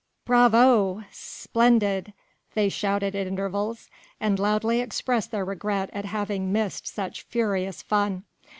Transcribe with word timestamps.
"Bravo! 0.25 1.03
splendid!" 1.11 2.13
they 2.55 2.69
shouted 2.69 3.15
at 3.15 3.27
intervals 3.27 3.87
and 4.19 4.39
loudly 4.39 4.79
expressed 4.81 5.29
their 5.29 5.45
regret 5.45 5.91
at 5.93 6.05
having 6.05 6.51
missed 6.51 6.87
such 6.87 7.21
furious 7.21 7.83
fun. 7.83 8.23